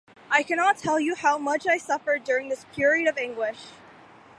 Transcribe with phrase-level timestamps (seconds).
[0.31, 3.67] I cannot tell you how much I suffered during this period of anguish.